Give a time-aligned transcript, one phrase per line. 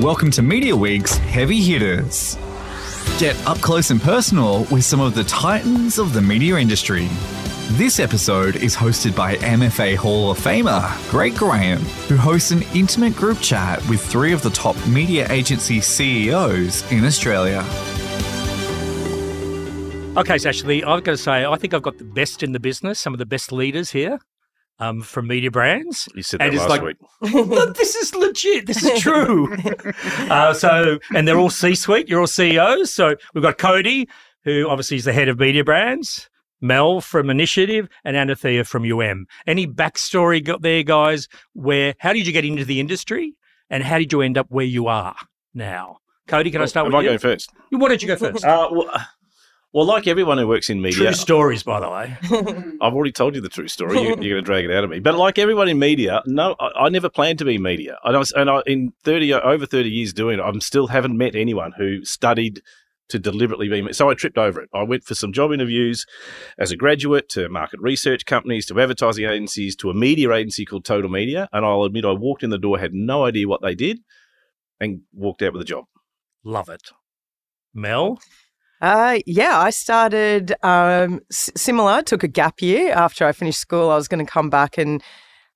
[0.00, 2.36] Welcome to Media Week's Heavy Hitters.
[3.20, 7.08] Get up close and personal with some of the titans of the media industry.
[7.74, 11.78] This episode is hosted by MFA Hall of Famer Greg Graham,
[12.08, 17.04] who hosts an intimate group chat with three of the top media agency CEOs in
[17.04, 17.64] Australia.
[20.16, 22.60] Okay, so actually, I've got to say, I think I've got the best in the
[22.60, 24.18] business, some of the best leaders here
[24.78, 26.08] um, from media brands.
[26.14, 27.74] You said that And it's last like- week.
[27.76, 28.66] This is legit.
[28.66, 29.54] This is true.
[30.30, 32.08] uh, so, and they're all C-suite.
[32.08, 32.92] You're all CEOs.
[32.92, 34.08] So we've got Cody,
[34.44, 36.28] who obviously is the head of media brands.
[36.60, 39.26] Mel from Initiative and Anathea from UM.
[39.46, 41.28] Any backstory got there, guys?
[41.52, 43.34] Where how did you get into the industry,
[43.68, 45.14] and how did you end up where you are
[45.52, 45.98] now?
[46.26, 47.08] Cody, can I start Am with I you?
[47.08, 47.50] going first?
[47.68, 48.42] Why don't you go first?
[48.44, 48.88] Uh, well,
[49.74, 52.16] well, like everyone who works in media, True stories, by the way.
[52.80, 54.00] I've already told you the true story.
[54.00, 55.00] You, you're going to drag it out of me.
[55.00, 57.98] But like everyone in media, no, I, I never planned to be media.
[58.04, 60.86] And, I was, and I, in thirty over thirty years doing it, I am still
[60.86, 62.62] haven't met anyone who studied
[63.08, 63.92] to deliberately be.
[63.92, 64.70] So I tripped over it.
[64.72, 66.06] I went for some job interviews
[66.56, 70.84] as a graduate to market research companies, to advertising agencies, to a media agency called
[70.84, 71.48] Total Media.
[71.52, 73.98] And I'll admit, I walked in the door, had no idea what they did,
[74.78, 75.86] and walked out with a job.
[76.44, 76.90] Love it.
[77.74, 78.20] Mel,
[78.80, 82.02] Uh, yeah, I started um, s- similar.
[82.02, 83.90] Took a gap year after I finished school.
[83.90, 85.02] I was going to come back and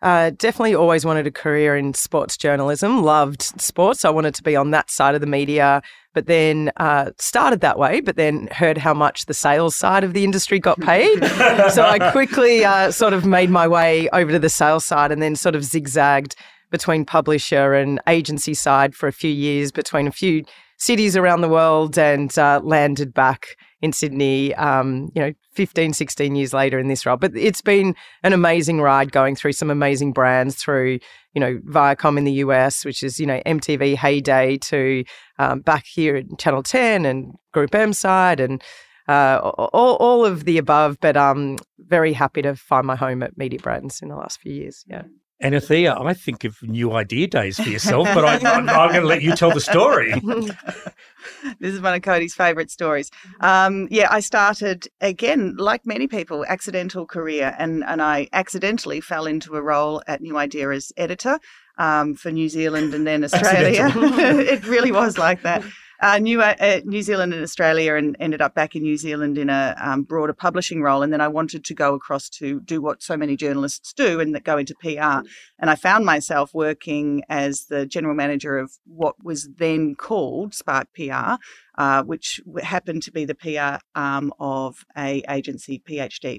[0.00, 3.02] uh, definitely always wanted a career in sports journalism.
[3.02, 4.04] Loved sports.
[4.04, 5.82] I wanted to be on that side of the media.
[6.14, 8.00] But then uh, started that way.
[8.00, 11.24] But then heard how much the sales side of the industry got paid.
[11.72, 15.20] so I quickly uh, sort of made my way over to the sales side, and
[15.20, 16.34] then sort of zigzagged
[16.70, 20.44] between publisher and agency side for a few years between a few
[20.78, 26.36] cities around the world and uh, landed back in Sydney, um, you know, 15, 16
[26.36, 27.16] years later in this role.
[27.16, 30.98] But it's been an amazing ride going through some amazing brands through,
[31.34, 35.04] you know, Viacom in the US, which is, you know, MTV heyday to
[35.38, 38.62] um, back here at Channel 10 and Group M side and
[39.08, 40.98] uh, all, all of the above.
[41.00, 44.52] But um, very happy to find my home at Media Brands in the last few
[44.52, 44.84] years.
[44.88, 45.02] Yeah.
[45.40, 49.06] Anathea, I think of new idea days for yourself, but I, I'm, I'm going to
[49.06, 50.12] let you tell the story.
[51.60, 53.10] this is one of Cody's favourite stories.
[53.40, 59.26] Um, yeah, I started again, like many people, accidental career, and and I accidentally fell
[59.26, 61.38] into a role at New Idea as editor
[61.78, 63.92] um, for New Zealand and then Australia.
[63.94, 65.62] it really was like that.
[66.00, 69.50] Uh, New uh, New Zealand and Australia, and ended up back in New Zealand in
[69.50, 71.02] a um, broader publishing role.
[71.02, 74.32] And then I wanted to go across to do what so many journalists do, and
[74.34, 75.26] that go into PR.
[75.58, 80.86] And I found myself working as the general manager of what was then called Spark
[80.94, 81.34] PR,
[81.76, 86.38] uh, which happened to be the PR arm of a agency, PhD.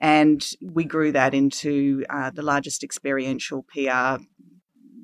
[0.00, 4.22] And we grew that into uh, the largest experiential PR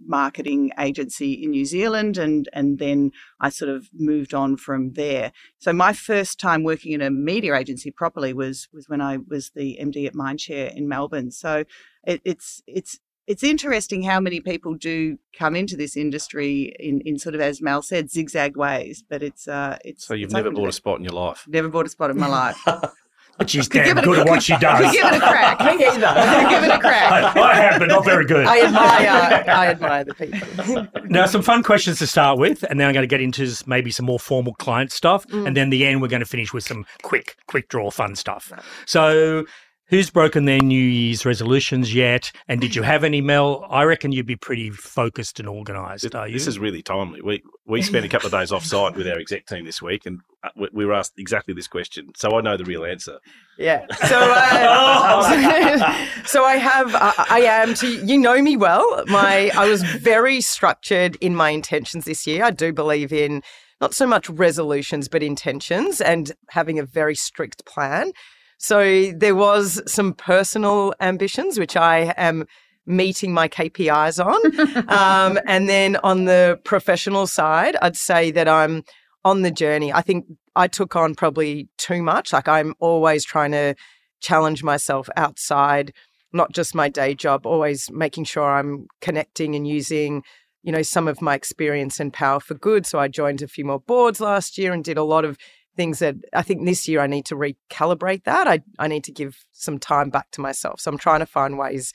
[0.06, 5.32] marketing agency in New Zealand, and and then I sort of moved on from there.
[5.58, 9.50] So my first time working in a media agency properly was was when I was
[9.54, 11.30] the MD at Mindshare in Melbourne.
[11.30, 11.64] So
[12.04, 17.18] it, it's it's it's interesting how many people do come into this industry in, in
[17.18, 20.50] sort of as Mel said zigzag ways, but it's uh it's So you've it's never
[20.50, 21.44] bought a spot in your life.
[21.48, 22.62] never bought a spot in my life.
[23.38, 24.92] But she's damn give it a- good at what she Could does.
[24.92, 25.60] give it a crack.
[25.78, 26.06] Me either.
[26.06, 27.36] Could give it a I, crack.
[27.36, 28.46] I have, but not very good.
[28.48, 30.86] I admire, I admire the people.
[31.08, 33.90] Now, some fun questions to start with, and then I'm going to get into maybe
[33.90, 35.46] some more formal client stuff, mm.
[35.46, 38.52] and then the end we're going to finish with some quick, quick draw fun stuff.
[38.86, 39.44] So,
[39.88, 42.32] who's broken their New Year's resolutions yet?
[42.48, 43.66] And did you have any, Mel?
[43.68, 46.14] I reckon you'd be pretty focused and organised.
[46.14, 46.34] Are you?
[46.34, 47.20] This is really timely.
[47.22, 50.06] We we spent a couple of days off site with our exec team this week,
[50.06, 52.12] and uh, we, we were asked exactly this question.
[52.16, 53.18] So I know the real answer.
[53.58, 53.86] Yeah.
[54.06, 59.04] So, uh, so I have, I, I am to, you know me well.
[59.06, 62.44] My, I was very structured in my intentions this year.
[62.44, 63.42] I do believe in
[63.80, 68.12] not so much resolutions, but intentions and having a very strict plan.
[68.58, 72.46] So there was some personal ambitions, which I am
[72.86, 74.88] meeting my KPIs on.
[74.88, 78.84] um, and then on the professional side, I'd say that I'm
[79.24, 79.92] on the journey.
[79.92, 82.32] I think I took on probably too much.
[82.32, 83.74] Like I'm always trying to
[84.20, 85.92] challenge myself outside,
[86.32, 90.22] not just my day job, always making sure I'm connecting and using,
[90.62, 92.86] you know, some of my experience and power for good.
[92.86, 95.36] So I joined a few more boards last year and did a lot of
[95.76, 98.48] things that I think this year I need to recalibrate that.
[98.48, 100.80] I, I need to give some time back to myself.
[100.80, 101.92] So I'm trying to find ways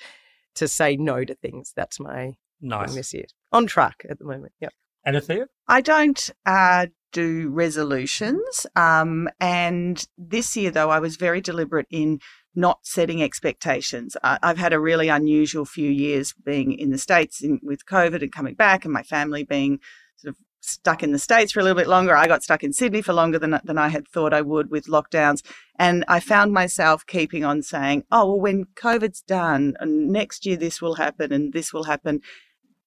[0.55, 1.73] to say no to things.
[1.75, 2.93] That's my thing nice.
[2.93, 3.25] this year.
[3.51, 4.53] On track at the moment.
[4.61, 4.73] Yep.
[5.05, 5.47] Anathea?
[5.67, 8.67] I don't uh, do resolutions.
[8.75, 12.19] Um, and this year, though, I was very deliberate in
[12.53, 14.15] not setting expectations.
[14.23, 18.21] I, I've had a really unusual few years being in the States in, with COVID
[18.21, 19.79] and coming back, and my family being
[20.17, 22.15] sort of stuck in the States for a little bit longer.
[22.15, 24.85] I got stuck in Sydney for longer than, than I had thought I would with
[24.85, 25.43] lockdowns.
[25.77, 30.57] And I found myself keeping on saying, oh, well, when COVID's done, and next year
[30.57, 32.21] this will happen and this will happen.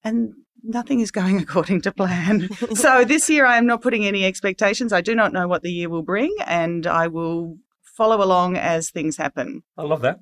[0.03, 0.33] And
[0.63, 2.49] nothing is going according to plan.
[2.75, 4.93] so this year I am not putting any expectations.
[4.93, 8.89] I do not know what the year will bring, and I will follow along as
[8.89, 9.63] things happen.
[9.77, 10.19] I love that.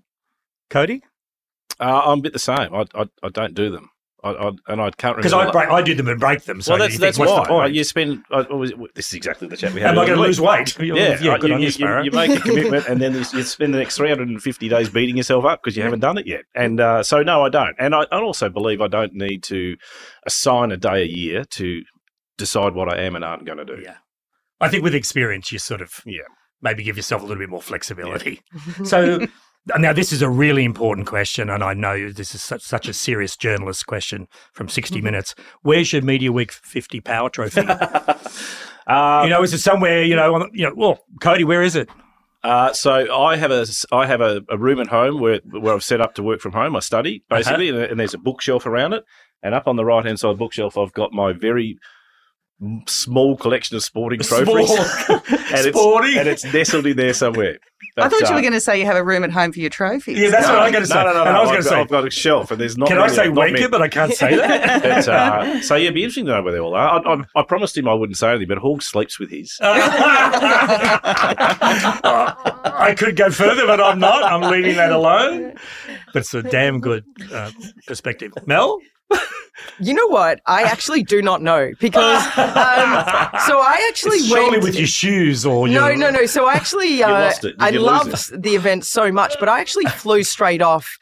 [0.70, 1.04] Cody?
[1.80, 2.74] Uh, I'm a bit the same.
[2.74, 3.90] I, I, I don't do them.
[4.24, 5.58] I, I, and I can't Because remember.
[5.58, 6.62] I, break, I do them and break them.
[6.62, 7.74] So well, that's you that's think, what's why the point?
[7.76, 8.24] you spend.
[8.32, 8.78] Uh, what was it?
[8.96, 9.92] this is exactly the chat we had.
[9.92, 10.78] Am I going to lose weight?
[10.80, 13.20] Yeah, yeah uh, good you, on you, you, you make a commitment, and then you,
[13.34, 16.44] you spend the next 350 days beating yourself up because you haven't done it yet.
[16.56, 17.76] And uh, so, no, I don't.
[17.80, 19.76] And I, I also believe I don't need to
[20.26, 21.82] assign a day a year to
[22.38, 23.82] decide what I am and aren't going to do.
[23.84, 23.98] Yeah.
[24.62, 26.22] I think with experience, you sort of Yeah.
[26.62, 28.42] maybe give yourself a little bit more flexibility.
[28.86, 29.28] So
[29.78, 32.94] now this is a really important question, and I know this is such, such a
[32.94, 35.06] serious journalist question from 60 Mm-hmm.
[35.06, 35.36] Minutes.
[35.62, 37.62] Where's your Media Week 50 Power Trophy?
[37.68, 38.16] Uh,
[39.24, 41.90] you know, is it somewhere, you know, on, you know, well, Cody, where is it?
[42.44, 45.84] Uh, so I have a I have a, a room at home where where I've
[45.84, 46.76] set up to work from home.
[46.76, 47.40] I study Uh-huh.
[47.40, 49.06] basically, and, and there's a bookshelf around it.
[49.42, 51.78] And up on the right hand side of the bookshelf, I've got my very
[52.88, 54.80] small collection of sporting trophies, Small.
[55.18, 55.78] and it's
[56.18, 57.60] and it's nestled in there somewhere.
[57.96, 59.52] I But, thought you uh, were going to say you have a room at home
[59.52, 60.18] for your trophies.
[60.18, 60.96] Yeah, that's no, what I'm going to say.
[60.96, 61.20] No, no, no.
[61.26, 62.88] And I was I've going to got- say, I've got a shelf, and there's not.
[62.88, 64.82] can I say not wanker, but I can't say that?
[64.82, 67.06] But, uh, so yeah, it'd be interesting to know where they all are.
[67.08, 69.60] I, I, I promised him I wouldn't say anything, but Hawk sleeps with his.
[71.54, 74.24] I could go further, but I'm not.
[74.24, 75.54] I'm leaving that alone.
[76.14, 77.52] But it's a damn good uh,
[77.88, 78.34] perspective.
[78.46, 78.80] Mel?
[79.80, 80.40] You know what?
[80.46, 82.94] I actually do not know because um,
[83.48, 85.98] so I actually It's went surely with your shoes or No, your...
[85.98, 86.26] no, no.
[86.26, 87.58] So I actually, uh, lost it.
[87.58, 87.86] Did I you lose
[88.32, 90.98] loved the event so much, but I actually flew straight off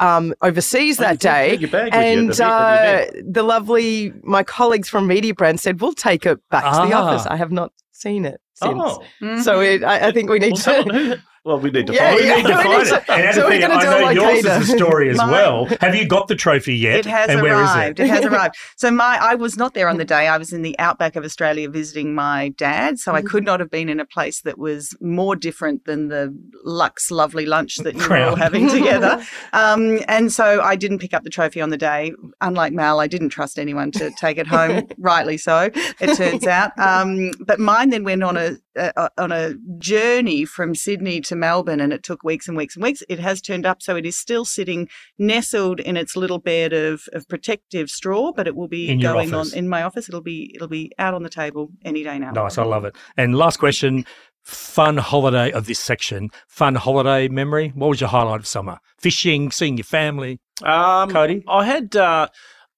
[0.00, 1.50] um, overseas Oh, that day.
[1.50, 5.60] take your bag with you and the- uh, the lovely, my colleagues from Media Brand
[5.60, 7.02] said, we'll take it back to the Ah.
[7.04, 7.26] office.
[7.26, 8.74] I have not seen it since.
[8.76, 9.42] Oh, Mhm.
[9.42, 11.22] So it, I, I think we need well, to.
[11.44, 12.32] Someone who, well, we need to Yeah, find We yeah.
[12.32, 12.36] it.
[12.36, 13.06] We need to find need it.
[13.06, 14.56] to- And so we're gonna I do know like yours Ada.
[14.56, 15.64] is a story as Mine- well.
[15.80, 17.00] Have you got the trophy yet?
[17.00, 18.00] It has and where is arrived.
[18.00, 18.04] it?
[18.04, 18.10] It?
[18.10, 18.54] has arrived.
[18.76, 20.28] So my I was not there on the day.
[20.28, 22.98] I was in the outback of Australia visiting my dad.
[22.98, 23.28] So I Mm-hmm.
[23.28, 27.46] could not have been in a place that was more different than the Lux lovely
[27.46, 29.22] lunch that you were all having together.
[29.52, 32.12] Um, and so I didn't pick up the trophy on the day.
[32.40, 34.86] Unlike Mal, I didn't trust anyone to take it home.
[34.98, 35.70] rightly so,
[36.00, 36.76] it turns out.
[36.78, 41.80] Um, but mine then went on a, a on a journey from Sydney to Melbourne,
[41.80, 43.02] and it took weeks and weeks and weeks.
[43.08, 44.88] It has turned up, so it is still sitting
[45.18, 49.12] nestled in its little bed of, of protective straw, but it will be In your
[49.12, 49.52] going office.
[49.52, 50.08] on in my office.
[50.08, 52.30] It'll be it'll be out on the table any day now.
[52.32, 52.94] Nice, I love it.
[53.16, 54.04] And last question,
[54.42, 56.30] fun holiday of this section.
[56.48, 57.72] Fun holiday memory.
[57.74, 58.78] What was your highlight of summer?
[58.98, 60.40] Fishing, seeing your family.
[60.62, 61.42] Um, Cody?
[61.48, 62.28] I had uh,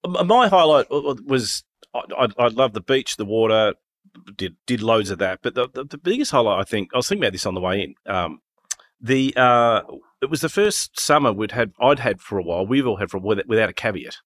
[0.05, 1.63] my highlight w- w- was
[1.95, 3.75] I, I, I love the beach, the water.
[4.37, 7.09] Did did loads of that, but the, the, the biggest highlight I think I was
[7.09, 7.95] thinking about this on the way in.
[8.13, 8.41] Um,
[9.01, 9.83] the uh,
[10.23, 12.67] it was the first summer we'd had I'd had for a while.
[12.67, 14.17] We've all had for a while without, without a caveat.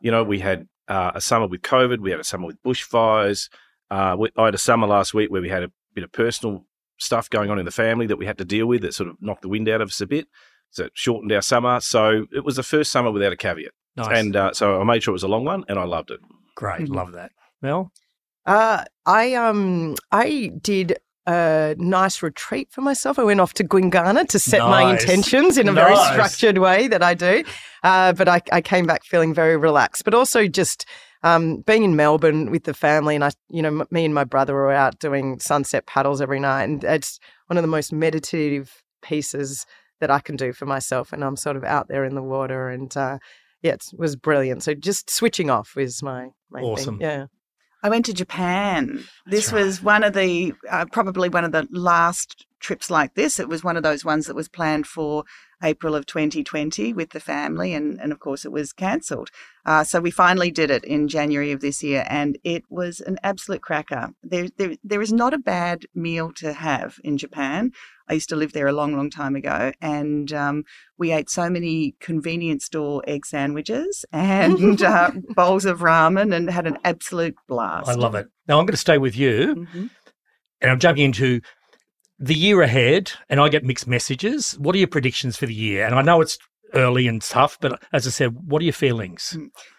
[0.00, 1.98] You know, we had uh, a summer with COVID.
[1.98, 3.48] We had a summer with bushfires.
[3.90, 6.64] Uh, we, I had a summer last week where we had a bit of personal
[6.98, 9.16] stuff going on in the family that we had to deal with that sort of
[9.20, 10.28] knocked the wind out of us a bit.
[10.70, 11.80] So it shortened our summer.
[11.80, 13.72] So it was the first summer without a caveat.
[13.96, 14.18] Nice.
[14.18, 16.20] And uh, so I made sure it was a long one and I loved it.
[16.54, 17.32] Great, love that.
[17.60, 17.90] Mel?
[18.46, 23.18] Uh, I um I did a nice retreat for myself.
[23.18, 27.02] I went off to Gwinganna to set my intentions in a very structured way that
[27.02, 27.44] I do.
[27.82, 30.04] Uh, but I, I came back feeling very relaxed.
[30.04, 30.86] But also just
[31.22, 34.24] um, being in Melbourne with the family, and I, you know, m- me and my
[34.24, 38.82] brother were out doing sunset paddles every night, and it's one of the most meditative
[39.02, 39.66] pieces
[40.00, 41.12] that I can do for myself.
[41.12, 43.18] And I'm sort of out there in the water, and uh,
[43.62, 44.62] yeah, it was brilliant.
[44.62, 46.98] So just switching off was my, my Awesome.
[46.98, 47.06] thing.
[47.06, 47.26] Yeah.
[47.82, 49.04] I went to Japan.
[49.26, 49.64] This right.
[49.64, 53.40] was one of the, uh, probably one of the last trips like this.
[53.40, 55.24] It was one of those ones that was planned for
[55.62, 59.30] April of 2020 with the family, and, and of course it was cancelled.
[59.66, 63.18] Uh, so we finally did it in January of this year, and it was an
[63.22, 64.10] absolute cracker.
[64.22, 67.72] There, there, there is not a bad meal to have in Japan.
[68.08, 70.64] I used to live there a long, long time ago, and um,
[70.98, 76.66] we ate so many convenience store egg sandwiches and uh, bowls of ramen, and had
[76.66, 77.88] an absolute blast.
[77.88, 78.28] I love it.
[78.48, 79.90] Now I'm going to stay with you, Mhm.
[80.62, 81.40] and I'm jumping into
[82.20, 84.52] the year ahead, and I get mixed messages.
[84.58, 85.86] What are your predictions for the year?
[85.86, 86.38] And I know it's
[86.74, 89.36] early and tough, but as I said, what are your feelings?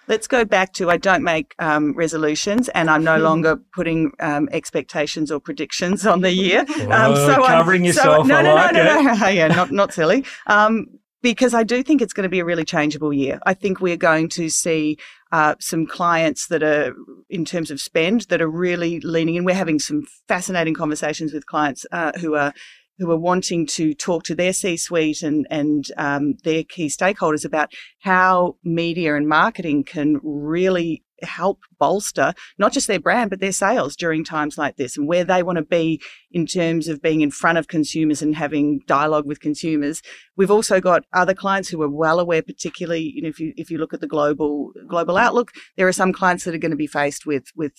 [0.07, 4.49] Let's go back to I don't make um, resolutions, and I'm no longer putting um,
[4.51, 6.65] expectations or predictions on the year.
[6.81, 9.03] Um, I'm- covering yourself, no, I no, like no, it.
[9.03, 10.25] no, no, yeah, not not silly.
[10.47, 10.87] Um,
[11.21, 13.39] because I do think it's going to be a really changeable year.
[13.45, 14.97] I think we're going to see
[15.31, 16.93] uh, some clients that are,
[17.29, 19.45] in terms of spend, that are really leaning in.
[19.45, 22.53] We're having some fascinating conversations with clients uh, who are
[23.01, 27.73] who are wanting to talk to their C-suite and and um, their key stakeholders about
[27.99, 33.95] how media and marketing can really help bolster not just their brand but their sales
[33.95, 37.29] during times like this and where they want to be in terms of being in
[37.31, 40.01] front of consumers and having dialogue with consumers.
[40.35, 43.71] We've also got other clients who are well aware particularly you know if you if
[43.71, 46.77] you look at the global global outlook there are some clients that are going to
[46.77, 47.73] be faced with with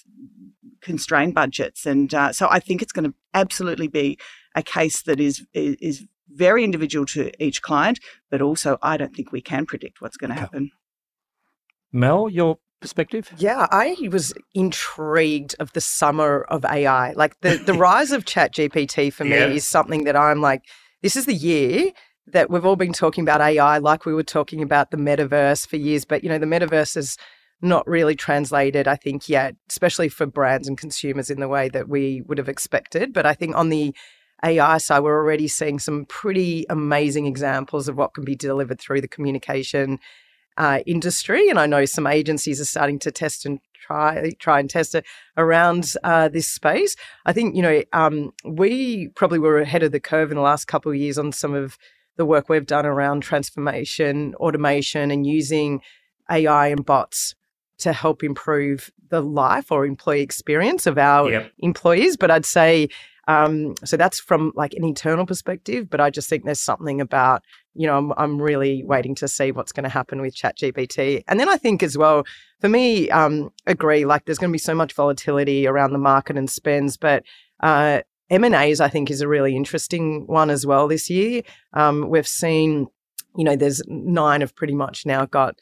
[0.81, 4.19] constrained budgets and uh, so i think it's going to absolutely be
[4.55, 9.33] a case that is is very individual to each client, but also I don't think
[9.33, 10.71] we can predict what's going to happen.
[11.93, 13.31] Mel, your perspective?
[13.39, 17.13] Yeah, I was intrigued of the summer of AI.
[17.13, 19.47] Like the, the rise of Chat GPT for me Yeah.
[19.47, 20.63] is something that I'm like,
[21.03, 21.93] this is the year
[22.27, 25.77] that we've all been talking about AI, like we were talking about the metaverse for
[25.77, 27.17] years, but you know, the metaverse is
[27.61, 31.89] not really translated, I think, yet, especially for brands and consumers in the way that
[31.89, 33.13] we would have expected.
[33.13, 33.95] But I think on the
[34.45, 39.01] AI side, we're already seeing some pretty amazing examples of what can be delivered through
[39.01, 39.99] the communication
[40.57, 41.49] uh, industry.
[41.49, 45.05] And I know some agencies are starting to test and try try and test it
[45.37, 46.95] around uh, this space.
[47.27, 50.67] I think you know um, we probably were ahead of the curve in the last
[50.67, 51.79] couple of years on some of
[52.17, 55.81] the work we've done around transformation, automation, and using
[56.31, 57.35] AI and bots
[57.79, 61.53] to help improve the life or employee experience of our Yep.
[61.59, 62.17] employees.
[62.17, 62.89] But I'd say
[63.29, 65.89] um, so that's from like an internal perspective.
[65.89, 67.43] But I just think there's something about
[67.75, 71.23] you know I'm I'm really waiting to see what's going to happen with ChatGPT.
[71.29, 72.25] And then I think as well
[72.61, 76.37] for me, um, agree like there's going to be so much volatility around the market
[76.37, 77.25] and spends, but
[77.61, 78.01] uh,
[78.31, 81.43] M and A's I think is a really interesting one as well this year.
[81.75, 82.87] Um, we've seen,
[83.37, 85.57] you know, there's nine have pretty much now got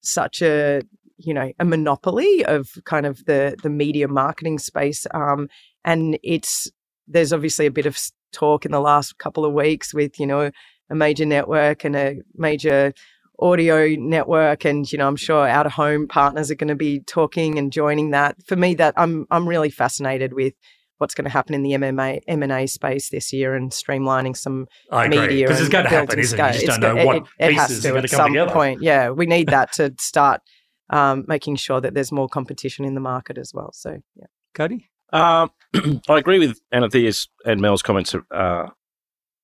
[0.00, 0.82] such a
[1.18, 5.48] you know a monopoly of kind of the the media marketing space, um,
[5.84, 6.70] and it's
[7.08, 7.98] there's obviously a bit of
[8.32, 10.50] talk in the last couple of weeks with you know
[10.90, 12.92] a major network and a major
[13.38, 17.00] audio network and you know i'm sure out of home partners are going to be
[17.00, 20.54] talking and joining that for me that i'm i'm really fascinated with
[20.98, 25.04] what's going to happen in the MMA M&A space this year and streamlining some I
[25.04, 25.18] agree.
[25.18, 26.54] media Because it's going to happen, isn't it?
[26.54, 28.50] You just don't know what it, it has pieces to at some together.
[28.50, 30.40] point yeah we need that to start
[30.88, 34.88] um, making sure that there's more competition in the market as well so yeah Cody?
[35.16, 35.50] Um,
[36.08, 38.68] I agree with Anathea's and Mel's comments uh,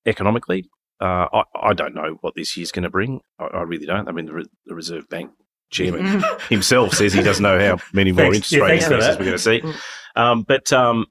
[0.05, 0.69] economically.
[1.01, 3.21] Uh, I, I don't know what this year's going to bring.
[3.39, 4.07] I, I really don't.
[4.07, 5.31] I mean, the, Re- the Reserve Bank
[5.71, 8.37] chairman himself says he doesn't know how many more Thanks.
[8.37, 9.79] interest Yeah, rate thanks increases we're going to see.
[10.15, 11.07] Um, but um,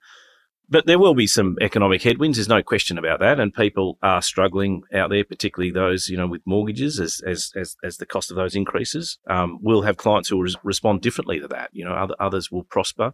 [0.69, 2.38] but there will be some economic headwinds.
[2.38, 6.26] There's no question about that, and people are struggling out there, particularly those you know
[6.26, 9.19] with mortgages as as as, as the cost of those increases.
[9.28, 11.71] Um, we'll have clients who will res- respond differently to that.
[11.73, 13.12] You know, other, others will prosper.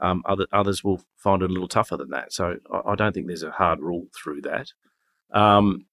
[0.00, 2.32] Um, other others will find it a little tougher than that.
[2.32, 4.72] So I, I don't think there's a hard rule through that.
[5.32, 5.86] Um,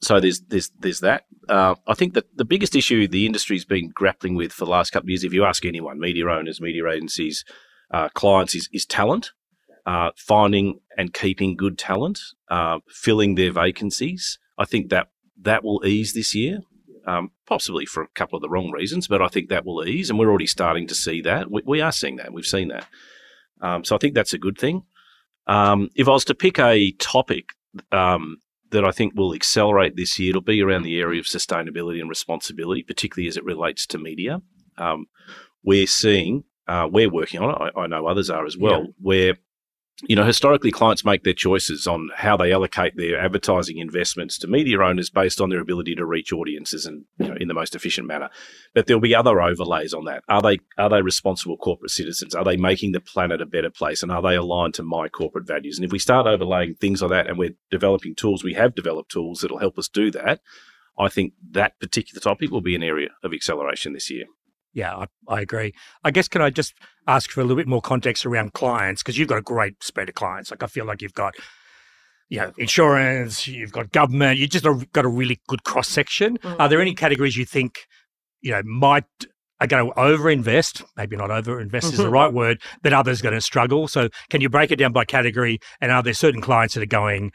[0.00, 1.24] so there's there's there's that.
[1.48, 4.90] Uh, I think that the biggest issue the industry's been grappling with for the last
[4.90, 7.44] couple of years, if you ask anyone, media owners, media agencies,
[7.92, 9.32] uh, clients, is is talent,
[9.86, 14.38] uh, finding and keeping good talent, uh, filling their vacancies.
[14.56, 15.08] I think that
[15.40, 16.60] that will ease this year.
[17.06, 20.10] Um, possibly for a couple of the wrong reasons, but I think that will ease,
[20.10, 21.50] and we're already starting to see that.
[21.50, 22.34] We, we are seeing that.
[22.34, 22.86] We've seen that.
[23.60, 24.82] Um, so I think that's a good thing.
[25.46, 27.52] Um, if I was to pick a topic
[27.92, 28.38] um,
[28.70, 32.08] that I think will accelerate this year, it'll be around the area of sustainability and
[32.08, 34.42] responsibility, particularly as it relates to media.
[34.76, 35.06] Um,
[35.64, 37.72] we're seeing, uh, we're working on it.
[37.76, 39.38] I, I know others are as well, where
[40.02, 44.46] you know, historically, clients make their choices on how they allocate their advertising investments to
[44.46, 47.74] media owners based on their ability to reach audiences and you know in the most
[47.74, 48.30] efficient manner.
[48.74, 50.22] But there'll be other overlays on that.
[50.28, 52.36] Are they are they responsible corporate citizens?
[52.36, 54.04] Are they making the planet a better place?
[54.04, 55.78] And are they aligned to my corporate values?
[55.78, 59.10] And if we start overlaying things like that, and we're developing tools, we have developed
[59.10, 60.40] tools that'll help us do that.
[60.96, 64.26] I think that particular topic will be an area of acceleration this year.
[64.72, 65.72] Yeah, I, I agree.
[66.04, 66.74] I guess can I just
[67.06, 70.08] ask for a little bit more context around clients because you've got a great spread
[70.08, 70.50] of clients.
[70.50, 71.34] Like I feel like you've got,
[72.28, 76.38] you know, insurance, you've got government, you just got a really good cross section.
[76.38, 76.60] Mm.
[76.60, 77.86] Are there any categories you think,
[78.40, 79.04] you know, might
[79.60, 80.84] are going to overinvest?
[80.96, 83.88] Maybe not overinvest is the right word, but others going to struggle.
[83.88, 85.58] So can you break it down by category?
[85.80, 87.32] And are there certain clients that are going,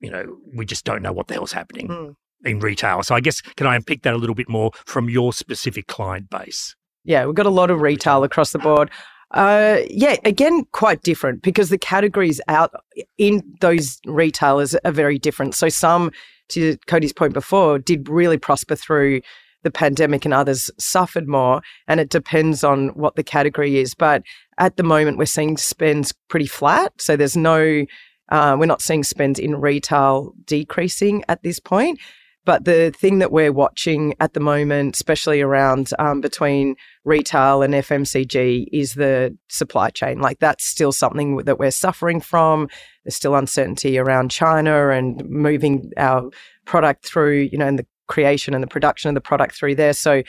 [0.00, 2.14] you know, we just don't know what the hell's happening Mm.
[2.44, 3.02] In retail?
[3.02, 6.30] So I guess can I unpick that a little bit more from your specific client
[6.30, 6.74] base?
[7.04, 8.90] Yeah, we've got a lot of retail across the board.
[9.30, 12.72] Uh, yeah, again, quite different because the categories out
[13.18, 15.54] in those retailers are very different.
[15.54, 16.12] So some,
[16.50, 19.20] to Cody's point before, did really prosper through
[19.64, 21.62] the pandemic and others suffered more.
[21.88, 23.94] And it depends on what the category is.
[23.94, 24.22] But
[24.58, 26.92] at the moment, we're seeing spends pretty flat.
[26.98, 27.84] So there's no,
[28.28, 31.98] uh, we're not seeing spends in retail decreasing at this point.
[32.44, 37.74] But the thing that we're watching at the moment, especially around um, between retail and
[37.74, 40.20] FMCG, is the supply chain.
[40.20, 42.68] Like that's still something that we're suffering from.
[43.04, 46.28] There's still uncertainty around China and moving our
[46.66, 49.94] product through, you know, and the creation and the production of the product through there.
[49.94, 50.22] So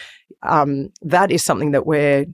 [0.43, 2.25] um, that is something that we're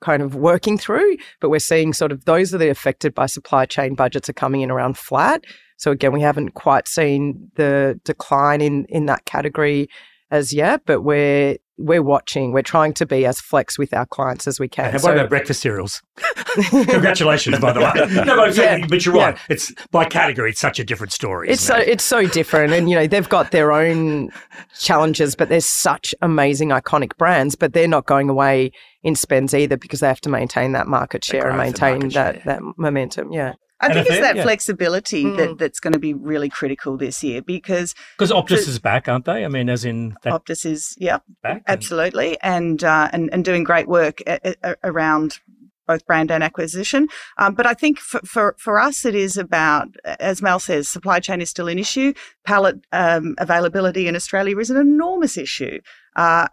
[0.00, 3.66] kind of working through, but we're seeing sort of those that are affected by supply
[3.66, 5.44] chain budgets are coming in around flat.
[5.76, 9.88] So again, we haven't quite seen the decline in in that category
[10.30, 12.52] as yet, but we're we're watching.
[12.52, 14.94] We're trying to be as flex with our clients as we can.
[14.94, 16.02] And what about breakfast cereals?
[16.70, 18.24] Congratulations, by the way.
[18.24, 19.34] No, but, Yeah, but you're right.
[19.34, 19.40] yeah.
[19.50, 20.50] It's by category.
[20.50, 21.50] It's such a different story.
[21.50, 21.88] It's so it?
[21.88, 24.30] it's so different, and you know they've got their own
[24.78, 29.76] challenges, but they're such amazing iconic brands, but they're not going away in spends either
[29.76, 32.42] because they have to maintain that market share and maintain that share.
[32.46, 33.32] that momentum.
[33.32, 34.42] Yeah, I think if it's that yeah.
[34.42, 35.36] flexibility Mm.
[35.36, 39.08] that, that's going to be really critical this year because because Optus the- is back,
[39.08, 39.44] aren't they?
[39.44, 41.56] I mean, as in that Optus is, yeah, back.
[41.56, 45.40] and- absolutely, and uh, and and doing great work a- a- around
[45.86, 47.06] both brand and acquisition.
[47.38, 51.20] Um, but I think for, for for us, it is about, as Mel says, supply
[51.20, 52.12] chain is still an issue.
[52.44, 55.78] Pallet um, availability in Australia is an enormous issue.
[56.16, 56.48] Uh,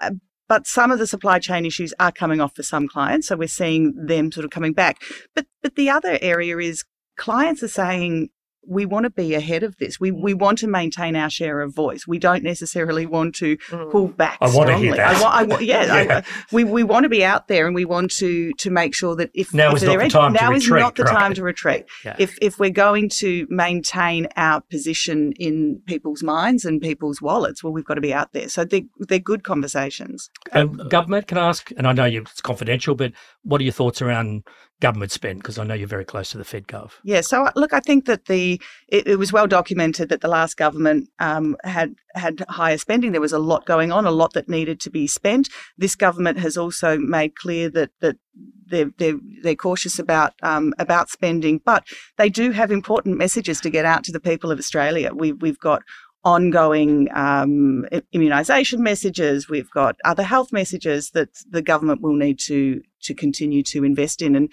[0.50, 3.48] but some of the supply chain issues are coming off for some clients, so we're
[3.48, 5.01] seeing them sort of coming back.
[5.34, 6.84] But but the other area is
[7.15, 8.29] clients are saying
[8.67, 10.00] we want to be ahead of this.
[10.00, 12.08] We we want to maintain our share of voice.
[12.08, 14.17] We don't necessarily want to pull mm.
[14.17, 14.38] back.
[14.41, 14.98] I want to hear strongly.
[14.98, 15.15] that.
[15.22, 16.17] I want, I yeah, Yeah.
[16.17, 19.15] I, we we want to be out there, and we want to to make sure
[19.15, 21.17] that if Now if is not the time to now is retreat, not the right.
[21.17, 21.86] time to retreat.
[22.05, 22.15] Yeah.
[22.20, 27.74] If if we're going to maintain our position in people's minds and people's wallets, well,
[27.74, 28.50] we've got to be out there.
[28.50, 30.29] So they're they're good conversations.
[30.51, 31.72] And government, can I ask?
[31.75, 33.12] And I know you, it's confidential, but
[33.43, 34.43] what are your thoughts around
[34.79, 35.39] government spend?
[35.39, 36.91] Because I know you're very close to the Fed Gov.
[37.03, 40.27] Yeah, so uh, look, I think that the it, it was well documented that the
[40.27, 43.11] last government um, had had higher spending.
[43.11, 45.50] There was a lot going on, a lot that needed to be spent.
[45.77, 48.18] This government has also made clear that that
[48.65, 51.85] they're they're, they're cautious about um, about spending, but
[52.18, 55.11] they do have important messages to get out to the people of Australia.
[55.13, 55.83] We've we've got
[56.24, 59.50] ongoing um, immunisation messages.
[59.50, 64.22] We've got other health messages that the government will need to to continue to invest
[64.22, 64.33] in.
[64.36, 64.51] And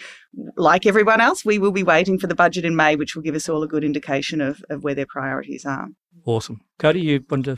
[0.57, 3.37] like everyone else, we will be waiting for the budget in May, which will give
[3.37, 5.89] us all a good indication of, of where their priorities are.
[6.25, 6.61] Awesome.
[6.79, 7.57] Cody, you want to?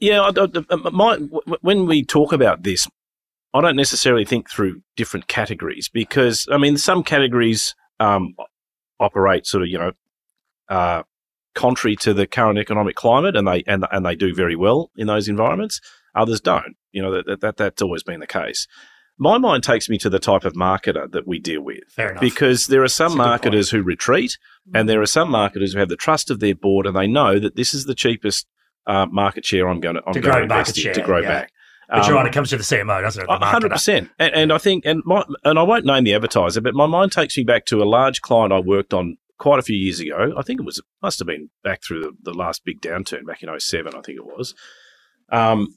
[0.00, 1.16] Yeah, I, I- I- my,
[1.60, 2.88] when we talk about this,
[3.52, 8.34] I don't necessarily think through different categories because I mean some categories um,
[8.98, 9.92] operate sort of you know
[10.68, 11.02] uh,
[11.54, 15.06] contrary to the current economic climate, and they and and they do very well in
[15.06, 15.80] those environments.
[16.14, 16.76] Others don't.
[16.92, 18.66] You know that, that that's always been the case.
[19.16, 22.20] My mind takes me to the type of marketer that we deal with Fair enough.
[22.20, 23.28] because there are some That's a good point.
[23.30, 24.38] marketers who retreat,
[24.74, 27.38] and there are some marketers who have the trust of their board, and they know
[27.38, 28.46] that this is the cheapest
[28.86, 31.28] uh, market share I'm going to I'm To grow market share, to grow yeah.
[31.28, 31.52] back.
[31.88, 33.28] But Um, you're right, it comes to the CMO, doesn't it?
[33.30, 34.10] Hundred percent.
[34.18, 37.12] and, and I think, and my, and I won't name the advertiser, but my mind
[37.12, 40.32] takes me back to a large client I worked on quite a few years ago.
[40.38, 43.42] I think it was must have been back through the, the last big downturn back
[43.42, 44.54] in 07, I think it was.
[45.30, 45.76] Um,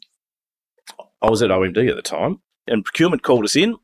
[1.22, 3.76] I was at OMD at the time, and procurement called us in,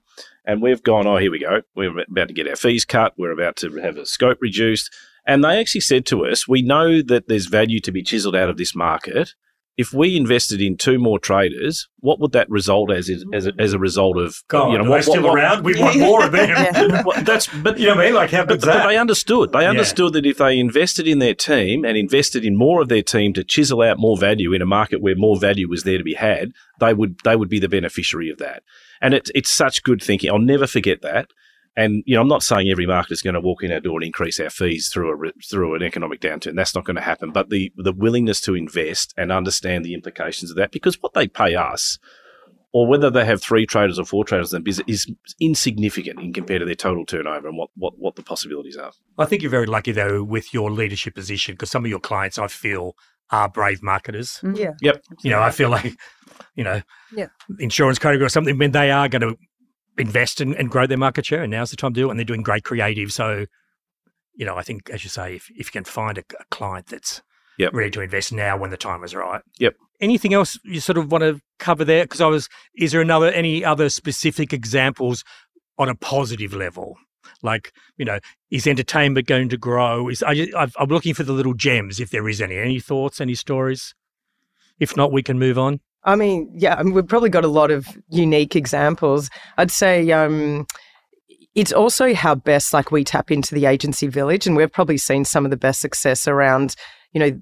[0.46, 1.64] and we've gone, oh, here we go.
[1.76, 3.14] We're about to get our fees cut.
[3.18, 4.90] We're about to have a scope reduced.
[5.28, 8.50] And they actually said to us, we know that there's value to be chiseled out
[8.50, 9.34] of this market.
[9.76, 13.74] If we invested in two more traders, what would that result as as a, as
[13.74, 15.64] a result of God, you know what, still what- around?
[15.66, 17.04] We want more of them.
[17.24, 18.14] That's but You know what I mean?
[18.14, 19.52] Like, how but, but they understood.
[19.52, 19.72] They Yeah.
[19.72, 23.34] understood that if they invested in their team and invested in more of their team
[23.34, 26.14] to chisel out more value in a market where more value was there to be
[26.14, 28.62] had, they would they would be the beneficiary of that.
[29.02, 30.30] And it's it's such good thinking.
[30.30, 31.30] I'll never forget that.
[31.76, 33.98] And you know, I'm not saying every market is going to walk in our door
[33.98, 36.56] and increase our fees through a through an economic downturn.
[36.56, 37.32] That's not going to happen.
[37.32, 41.28] But the the willingness to invest and understand the implications of that, because what they
[41.28, 41.98] pay us,
[42.74, 46.32] or whether they have three traders or four traders in the business, is insignificant in
[46.32, 48.92] compared to their total turnover and what what, what the possibilities are.
[49.18, 52.38] I think you're very lucky, though, with your leadership position because some of your clients,
[52.38, 52.96] I feel,
[53.32, 54.40] are brave marketers.
[54.44, 54.56] Mm-hmm.
[54.58, 54.72] yeah.
[54.82, 55.04] Yep.
[55.24, 55.96] You know, I feel like,
[56.56, 56.82] you know,
[57.16, 57.28] Yeah.
[57.60, 59.38] insurance category or something, when they are going to
[59.98, 62.20] invest and, and grow their market share, and now's the time to do it, and
[62.20, 63.12] they're doing great creative.
[63.12, 63.46] So,
[64.36, 66.88] you know, I think, as you say, if, if you can find a, a client
[66.88, 67.22] that's
[67.60, 67.74] Yep.
[67.76, 69.42] ready to invest now when the time is right.
[69.60, 69.76] Yep.
[70.02, 72.04] Anything else you sort of want to cover there?
[72.04, 75.24] Because I was, is there another, any other specific examples
[75.78, 76.98] on a positive level?
[77.44, 78.18] Like, you know,
[78.50, 80.10] is entertainment going to grow?
[80.10, 82.58] Is I, I've- I'm looking for the little gems, if there is any.
[82.58, 83.22] Any thoughts?
[83.22, 83.94] Any stories?
[84.80, 85.80] If not, we can move on.
[86.06, 89.30] I mean, yeah, I mean, we've probably got a lot of unique examples.
[89.58, 90.68] I'd say um,
[91.56, 95.26] it's also how best like we tap into the agency village, and we've probably seen
[95.26, 96.76] some of the best success around,
[97.14, 97.40] you know,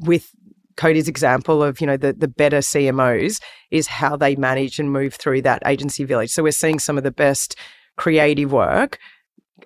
[0.00, 0.30] with
[0.76, 5.14] Cody's example of you know the the better CMOs is how they manage and move
[5.14, 6.30] through that agency village.
[6.30, 7.56] So we're seeing some of the best
[7.96, 8.98] creative work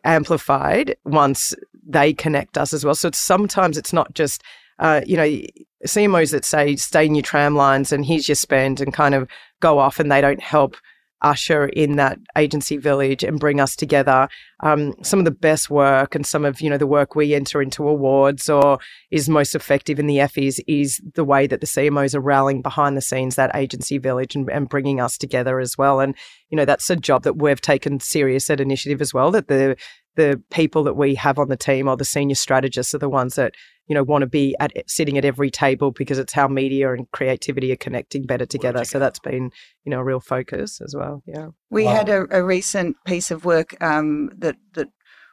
[0.05, 1.55] amplified once
[1.87, 2.95] they connect us as well.
[2.95, 4.43] So it's, sometimes it's not just
[4.79, 5.41] uh, you know
[5.87, 9.29] CMOs that say stay in your tram lines and here's your spend and kind of
[9.61, 10.77] go off and they don't help
[11.23, 14.29] usher in that agency village and bring us together.
[14.61, 17.61] Um, some of the best work and some of you know the work we enter
[17.61, 18.79] into awards or
[19.11, 22.97] is most effective in the Effies is the way that the CMOs are rallying behind
[22.97, 26.01] the scenes that agency village and, and bringing us together as well.
[26.01, 26.15] And
[26.51, 29.31] you know that's a job that we've taken serious at Initiative as well.
[29.31, 29.77] That the
[30.19, 33.37] the people that we have on the team or the senior strategists are the ones
[33.37, 33.55] that
[33.87, 37.09] you know want to be at sitting at every table because it's how media and
[37.13, 38.85] creativity are connecting better together.
[38.85, 39.53] So that's been
[39.85, 41.23] you know a real focus as well.
[41.25, 41.95] Yeah, we wow.
[41.95, 44.89] had a, a, recent piece of work um, that that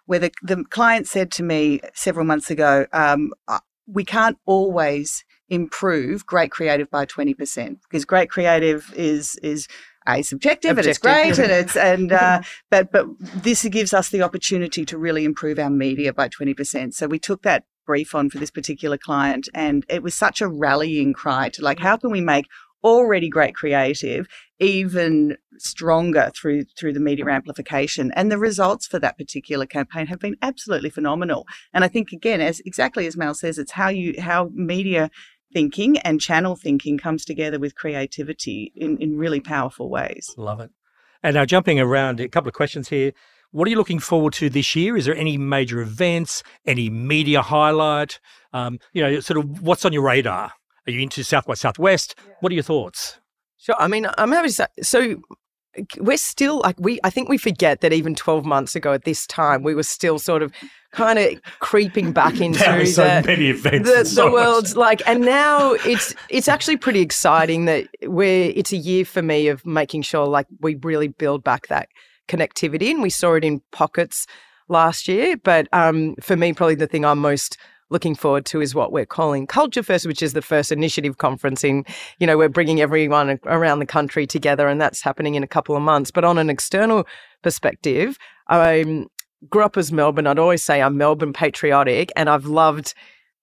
[0.05, 3.31] where the, the client said to me several months ago, um,
[3.87, 9.67] we can't always improve great creative by 20% because great creative is is
[10.07, 14.21] a subjective, and it's great and it's and uh, but but this gives us the
[14.21, 18.37] opportunity to really improve our media by 20% so we took that brief on for
[18.37, 22.21] this particular client and it was such a rallying cry to like how can we
[22.21, 22.45] make
[22.85, 24.27] already great creative
[24.59, 28.11] even stronger through through the media amplification?
[28.15, 31.47] And the results for that particular campaign have been absolutely phenomenal.
[31.73, 35.09] And i think again as exactly as mel says it's how you how media
[35.55, 40.29] thinking and channel thinking comes together with creativity in, in really powerful ways.
[40.35, 40.69] Love it.
[41.23, 43.13] And now jumping around, a couple of questions here.
[43.51, 44.97] What are you looking forward to this year?
[44.97, 48.19] Is there any major events, any media highlight?
[48.51, 50.51] Um, you know, sort of what's on your radar?
[50.87, 52.15] Are you into South by Southwest?
[52.17, 52.33] Yeah.
[52.41, 53.21] What are your thoughts?
[53.57, 53.75] Sure.
[53.79, 55.21] I mean, I'm happy to say, so
[55.97, 59.27] we're still like we I think we forget that even 12 months ago at this
[59.27, 60.51] time we were still sort of
[60.91, 65.21] kind of creeping back into so the, many events the, so the world's like and
[65.21, 70.01] now it's it's actually pretty exciting that we're it's a year for me of making
[70.01, 71.89] sure like we really build back that
[72.27, 74.25] connectivity and we saw it in pockets
[74.67, 77.57] last year but um, for me probably the thing I'm most
[77.89, 81.63] looking forward to is what we're calling Culture First, which is the first initiative conference
[81.63, 81.85] in,
[82.19, 85.75] you know, we're bringing everyone around the country together and that's happening in a couple
[85.75, 86.11] of months.
[86.11, 87.05] But on an external
[87.43, 88.17] perspective,
[88.47, 89.05] I
[89.49, 90.27] grew up as Melbourne.
[90.27, 92.93] I'd always say I'm Melbourne patriotic and I've loved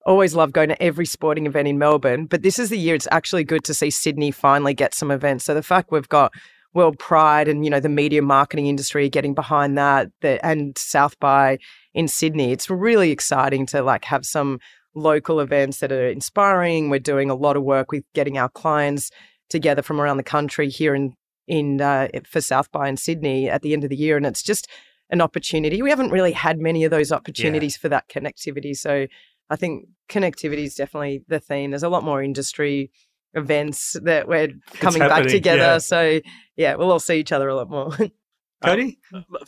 [0.05, 2.25] always loved going to every sporting event in Melbourne.
[2.25, 5.45] But this is the year it's actually good to see Sydney finally get some events.
[5.45, 6.33] So the fact we've got
[6.73, 11.17] World Pride and, you know, the media marketing industry getting behind that, the, and South
[11.19, 11.59] by
[11.93, 12.51] in Sydney.
[12.51, 14.59] It's really exciting to like have some
[14.95, 16.89] local events that are inspiring.
[16.89, 19.11] We're doing a lot of work with getting our clients
[19.49, 21.15] together from around the country here in
[21.47, 24.43] in uh, for South by in Sydney at the end of the year, and it's
[24.43, 24.67] just
[25.09, 25.81] an opportunity.
[25.81, 27.81] We haven't really had many of those opportunities yeah.
[27.81, 29.07] for that connectivity, so
[29.49, 31.71] I think connectivity is definitely the theme.
[31.71, 32.91] There's a lot more industry
[33.33, 35.77] events that we're coming back together, yeah.
[35.79, 36.21] so
[36.55, 37.91] yeah, we'll all see each other a lot more.
[38.63, 38.99] Cody,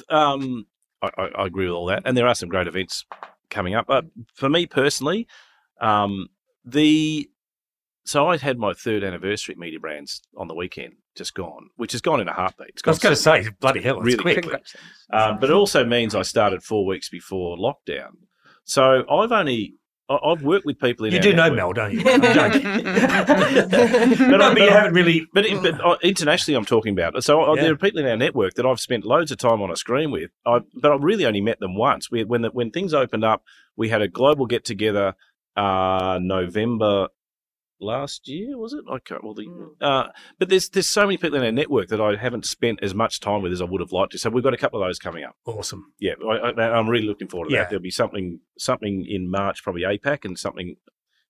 [0.10, 0.66] um,
[1.02, 3.06] I, I, agree with all that, and there are some great events
[3.50, 3.88] coming up.
[3.88, 5.28] But for me personally,
[5.82, 6.28] um,
[6.64, 7.30] the
[8.06, 11.92] so I had my third anniversary at Media Brands on the weekend, just gone, which
[11.94, 12.82] has gone in a heartbeat.
[12.86, 14.44] I was going to say, bloody hell, really quick.
[14.44, 14.62] quickly.
[15.12, 18.12] Um, but it also means I started four weeks before lockdown.
[18.64, 19.76] So I've only
[20.08, 21.14] I've worked with people in.
[21.14, 21.50] You do network.
[21.50, 22.04] know Mel, don't you?
[22.04, 22.18] but,
[24.38, 25.28] no, but you haven't really.
[25.34, 27.24] But, but uh, internationally, I'm talking about.
[27.24, 27.64] So uh, yeah.
[27.64, 30.12] there are people in our network that I've spent loads of time on a screen
[30.12, 30.30] with.
[30.46, 32.12] I, but I've really only met them once.
[32.12, 33.44] We, when the, when things opened up,
[33.76, 35.16] we had a global get together.
[35.58, 37.08] Uh, November
[37.80, 38.84] last year, was it?
[38.90, 39.24] I can't.
[39.24, 39.70] Well, the, mm.
[39.82, 40.10] uh,
[40.40, 43.20] but there's there's so many people in our network that I haven't spent as much
[43.20, 44.18] time with as I would have liked to.
[44.18, 45.36] So we've got a couple of those coming up.
[45.46, 45.94] Awesome.
[46.00, 47.62] Yeah, I, am really looking forward to yeah.
[47.62, 47.70] that.
[47.70, 50.76] There'll be something something in March, probably APAC, and something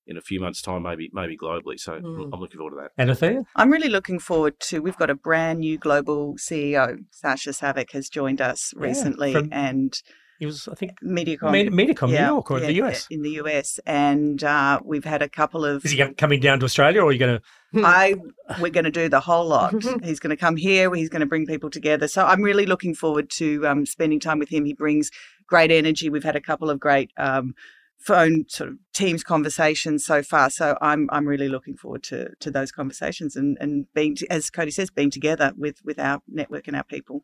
[0.08, 1.80] in a few months' time, maybe maybe globally.
[1.80, 2.30] So mm.
[2.32, 3.04] I'm looking forward to that.
[3.04, 3.44] Anathea?
[3.56, 4.80] I'm really looking forward to.
[4.80, 9.50] We've got a brand new global CEO, Sasha Savic, has joined us yeah, recently, from-
[9.52, 10.02] and
[10.39, 13.08] he was, I think, Mediacom, Med- Mediacom, yeah, New York or yeah, the US.
[13.10, 15.86] In the US, and uh, we've had a couple of.
[15.86, 17.86] Is he coming down to Australia, or are you going to?
[17.86, 18.15] I
[18.62, 19.74] we're going to do the whole lot.
[20.04, 20.93] he's going to come here.
[20.93, 22.08] He's going to bring people together.
[22.08, 24.65] So I'm really looking forward to um, spending time with him.
[24.65, 25.10] He brings
[25.48, 26.10] great energy.
[26.10, 27.12] We've had a couple of great.
[27.17, 27.54] Um,
[27.98, 32.52] phone sort of teams conversations so far so i'm i'm really looking forward to to
[32.52, 36.76] those conversations and and being as cody says being together with with our network and
[36.76, 37.24] our people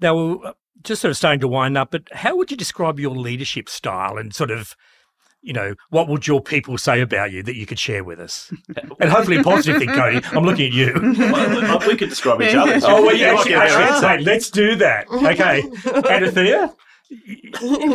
[0.00, 3.68] now, just sort of starting to wind up, but how would you describe your leadership
[3.68, 4.74] style and sort of
[5.46, 8.50] you know, what would your people say about you that you could share with us?
[9.00, 10.20] And hopefully a positive thing, Cody.
[10.32, 10.92] I'm looking at you.
[11.18, 12.78] Well, we could describe each other.
[12.82, 14.00] Oh, well, yeah, You might actually, get a actually, answer.
[14.00, 15.06] say, let's do that.
[15.10, 15.62] Okay.
[16.08, 16.74] Anathea,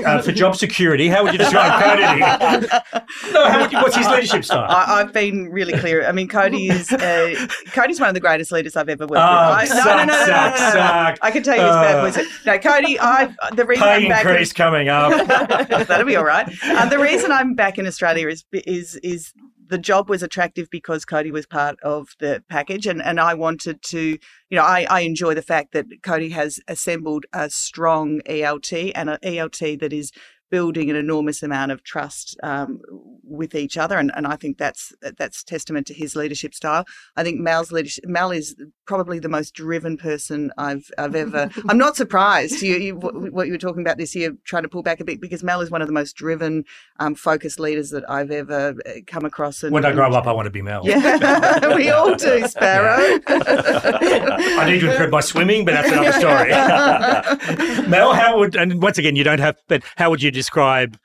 [0.05, 2.19] uh, for job security, how would you describe Cody?
[3.33, 4.65] no, how would you, what's his leadership style?
[4.69, 6.05] I, I've been really clear.
[6.07, 9.49] I mean, Cody is uh, Cody's one of the greatest leaders I've ever worked Oh,
[9.49, 9.57] with.
[9.59, 11.17] I, suck, suck, suck.
[11.21, 12.23] I can tell you his bad Uh.
[12.45, 15.27] No, Cody, I the reason Pay I'm back in- increase coming up.
[15.87, 16.47] That'll be all right.
[16.63, 19.33] Uh, the reason I'm back in Australia is is is
[19.69, 23.81] the job was attractive because Cody was part of the package, and, and I wanted
[23.83, 24.17] to,
[24.49, 29.11] you know, I, I enjoy the fact that Cody has assembled a strong ELT and
[29.11, 30.11] an ELT that is
[30.49, 32.81] building an enormous amount of trust um,
[33.23, 36.85] with each other, and, and I think that's that's testament to his leadership style.
[37.15, 38.05] I think Mal's leadership.
[38.07, 41.49] Mal is probably the most driven person I've I've ever.
[41.69, 42.61] I'm not surprised.
[42.61, 45.21] You, you what you were talking about this year, trying to pull back a bit
[45.21, 46.65] because Mal is one of the most driven,
[46.99, 49.63] um, focused leaders that I've ever uh, come across.
[49.63, 50.81] And, When I grow up, I want to be Mel.
[50.85, 53.19] yeah, we all do, Sparrow.
[53.27, 56.49] I need to improve my swimming, but that's another story.
[57.89, 60.97] Mel, how would, and once again, you don't have, but how would you describe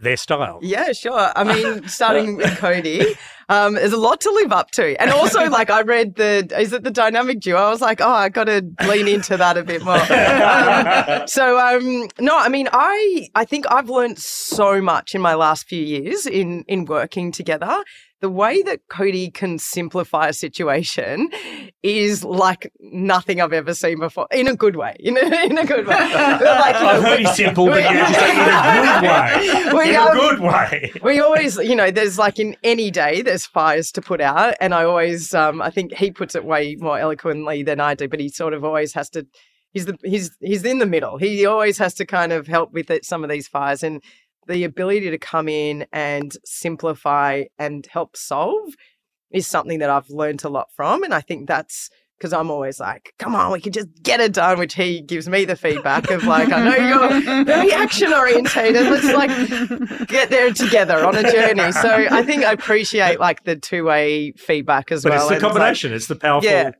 [0.00, 0.58] their style?
[0.62, 1.32] Yeah, sure.
[1.34, 3.04] I mean, starting with Cody,
[3.48, 5.00] um, there's a lot to live up to.
[5.00, 7.58] And also, like, I read the, is it the dynamic duo?
[7.58, 9.98] I was like, oh, I got to lean into that a bit more.
[9.98, 15.34] Um, so, um, no, I mean, I, I think I've learned so much in my
[15.34, 17.84] last few years in, in working together.
[18.20, 21.30] The way that Cody can simplify a situation
[21.84, 24.96] is like nothing I've ever seen before, in a good way.
[24.98, 25.94] In a, in a good way.
[25.94, 29.78] Like, I've heard he's simple, but you just say in a good way.
[29.78, 30.92] We, In a um, good way.
[31.02, 34.54] we always, you know, there's like in any day, there's fires to put out.
[34.60, 38.08] And I always, um, I think he puts it way more eloquently than I do,
[38.08, 39.24] but he sort of always has to,
[39.70, 41.18] he's the, he's, he's in the middle.
[41.18, 44.02] He always has to kind of help with it, some of these fires and
[44.48, 48.70] the ability to come in and simplify and help solve
[49.30, 51.02] is something that I've learned a lot from.
[51.02, 54.32] And I think that's, because I'm always like, come on, we can just get it
[54.32, 56.76] done, which he gives me the feedback of like, I know
[57.20, 58.82] you're very action orientated.
[58.86, 61.70] Let's like get there together on a journey.
[61.72, 65.20] So I think I appreciate like the two way feedback as But well.
[65.20, 65.92] it's the And like- combination.
[65.92, 66.70] it's the powerful Yeah.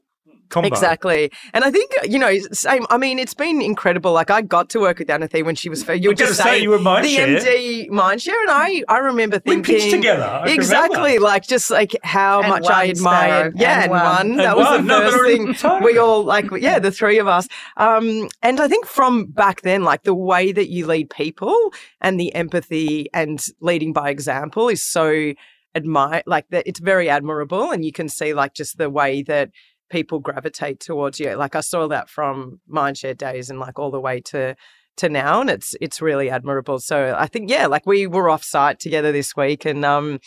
[0.49, 0.69] Combo.
[0.69, 1.31] Exactly.
[1.55, 2.87] And I think, you know, same.
[2.91, 4.13] I mean, it's been incredible.
[4.13, 6.03] Like, I got to work with Anathy when she was, first.
[6.03, 7.43] you were I'm gonna just say saying you were Mindshare.
[7.43, 8.41] the MD Mindshare.
[8.43, 9.75] And I, I remember We thinking.
[9.77, 10.25] pitched together.
[10.25, 10.99] I exactly.
[11.15, 11.25] remember.
[11.25, 13.53] Like, just like how And much one, I admired.
[13.53, 13.53] Sparrow.
[13.57, 14.01] Yeah, And and one.
[14.05, 14.31] one.
[14.33, 14.87] And That was one.
[14.87, 15.93] the No, first but thing totally.
[15.93, 17.49] we all, like, yeah, the three of us.
[17.77, 22.19] Um, and I think from back then, like, the way that you lead people and
[22.19, 25.33] the empathy and leading by example is so
[25.75, 29.51] admire like that it's very admirable and you can see like just the way that
[29.89, 31.35] people gravitate towards you.
[31.35, 34.55] Like i saw that from mindshare days and like all the way to
[34.97, 36.79] to now and it's it's really admirable.
[36.81, 40.21] So i think yeah like we were off site together this week and um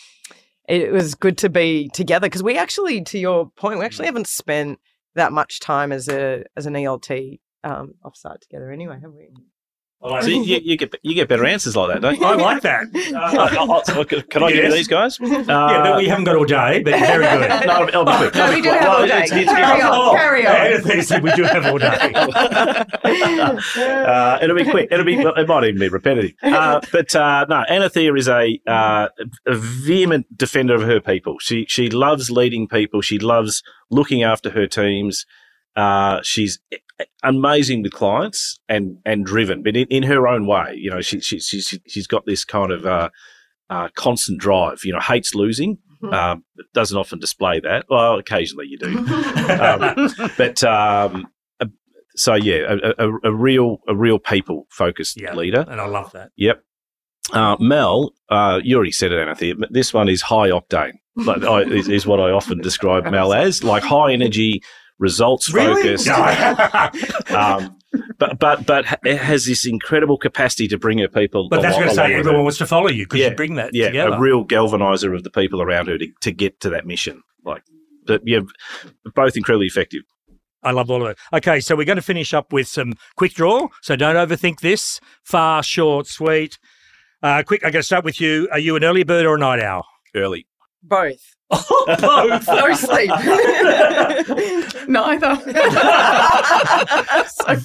[0.68, 4.28] it was good to be together because we actually to your point we actually haven't
[4.28, 4.80] spent
[5.16, 7.10] that much time as a as an elt
[7.64, 9.30] um off site together anyway have we
[10.10, 12.26] like, So you, you, you get you get better answers like that, don't you?
[12.26, 12.86] I like that.
[13.14, 15.20] Uh, Uh, uh, uh, can I give you these guys?
[15.22, 17.66] Uh, yeah, but we haven't got all day, but very good.
[17.68, 18.36] no, it'll be quick.
[18.42, 19.24] No, we do have all day.
[19.26, 19.92] it's- it's- Carry on.
[19.94, 20.56] Oh, Carry on.
[20.56, 22.14] Anathea said we do have all day.
[23.06, 24.88] uh, it'll be quick.
[24.92, 25.16] It'll be.
[25.20, 26.32] It might even be repetitive.
[26.42, 29.08] Uh, but uh, no, Anathea is a, uh,
[29.48, 31.38] a vehement defender of her people.
[31.40, 33.02] She she loves leading people.
[33.02, 35.26] She loves looking after her teams.
[35.76, 36.60] Uh, she's
[37.24, 40.76] amazing with clients and and driven, but in, in her own way.
[40.78, 43.10] You know, she, she she's she's got this kind of uh,
[43.70, 44.80] uh, constant drive.
[44.84, 45.78] You know, hates losing.
[46.12, 47.86] Um, doesn't often display that.
[47.88, 48.98] Well, occasionally you do.
[49.50, 51.28] um, but um,
[51.60, 51.68] uh,
[52.16, 55.36] so yeah, a, a, a real a real people focused Yeah.
[55.36, 55.64] leader.
[55.68, 56.32] And I love that.
[56.38, 56.64] Yep.
[57.32, 59.56] Uh, Mel, uh, you already said it, Anathea.
[59.70, 60.94] This one is high octane.
[61.16, 64.64] Like, I, is, is what I often describe Mel as, like high energy,
[65.02, 66.08] results focused.
[67.32, 67.78] Um,
[68.18, 71.50] but but but it has this incredible capacity to bring her people.
[71.50, 72.20] but that's along- going to say along her.
[72.20, 74.16] everyone wants to follow you because Yeah, you bring that yeah, together.
[74.16, 77.22] a real galvanizer of the people around her to, to get to that mission.
[77.44, 77.64] Like,
[78.06, 78.40] but yeah,
[79.14, 80.04] both incredibly effective.
[80.64, 81.18] I love all of it.
[81.34, 83.68] Okay, so we're going to finish up with some quick draw.
[83.82, 85.00] So don't overthink this.
[85.24, 86.60] Far, short, sweet.
[87.24, 88.48] Uh, quick, I'm going to start with you.
[88.52, 89.86] Are you an early bird or a night owl?
[90.16, 90.46] Early.
[90.84, 92.48] Both Both.
[92.48, 93.12] no sleep
[94.88, 95.36] Neither.
[97.28, 97.56] So-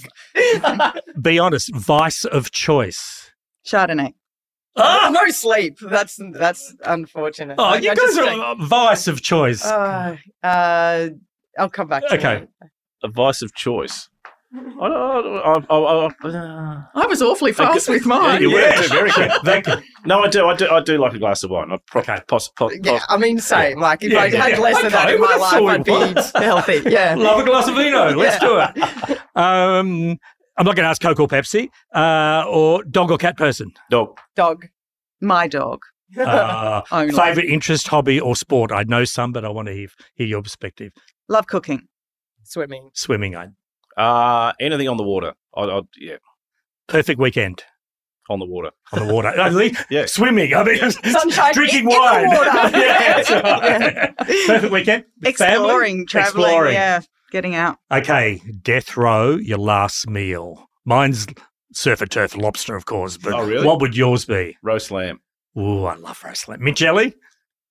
[1.20, 1.74] Be honest.
[1.74, 3.30] Vice of choice.
[3.66, 4.12] Chardonnay.
[4.76, 5.08] Ah!
[5.12, 5.78] no sleep.
[5.80, 7.56] That's that's unfortunate.
[7.58, 9.64] Oh, I- you I guys just are a vice of choice.
[9.64, 11.08] Uh, uh,
[11.58, 12.46] I'll come back to Okay.
[12.60, 12.68] that.
[13.02, 14.08] A vice of choice.
[14.80, 18.40] I, I, I, I, I, I was awfully fast with yeah, mine.
[18.42, 18.80] you were Yeah.
[18.82, 19.30] too, very quick.
[19.44, 19.74] Thank you.
[20.04, 21.70] No, I do, I do, I do like a glass of wine.
[21.72, 22.18] I pro- Okay.
[22.28, 23.80] pos- pos- Yeah, I mean, same.
[23.80, 24.58] Like if Yeah, I yeah, had yeah.
[24.60, 25.92] less of that in my life, all I'd be
[26.42, 26.82] healthy.
[26.86, 27.14] Yeah.
[27.16, 28.10] Love a glass of vino.
[28.14, 29.18] Let's do it.
[29.36, 30.18] Um,
[30.56, 33.70] I'm not going to ask Coke or Pepsi, uh, or dog or cat person.
[33.90, 34.18] dog.
[34.34, 34.66] Dog.
[35.20, 35.82] My dog.
[36.18, 37.12] Uh, Only.
[37.12, 38.72] favorite interest, hobby, or sport?
[38.72, 40.92] I know some, but I want to hear, hear your perspective.
[41.28, 41.82] Love cooking.
[42.44, 42.88] Swimming.
[42.94, 43.48] Swimming, I
[43.96, 45.34] Uh, anything on the water.
[45.56, 46.16] I, I, yeah,
[46.88, 47.62] perfect weekend
[48.28, 48.70] on the water.
[48.92, 49.28] on the water.
[49.28, 50.06] I think Yeah.
[50.06, 50.52] swimming.
[50.54, 52.28] I mean, Sunshine drinking in the wine.
[52.28, 52.50] water.
[52.78, 54.16] yeah, that's right.
[54.46, 55.04] perfect weekend.
[55.22, 55.54] With family?
[55.60, 56.44] Exploring, traveling.
[56.44, 56.74] Exploring.
[56.74, 57.78] Yeah, getting out.
[57.90, 59.36] Okay, death row.
[59.36, 60.68] Your last meal.
[60.84, 61.26] Mine's
[61.72, 63.16] surf and turf lobster, of course.
[63.16, 63.66] But Oh, really?
[63.66, 64.56] what would yours be?
[64.62, 65.20] Roast lamb.
[65.58, 66.62] Ooh, I love roast lamb.
[66.62, 67.14] Mint jelly.